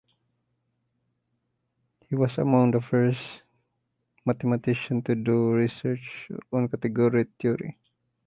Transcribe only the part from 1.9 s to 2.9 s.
He was among the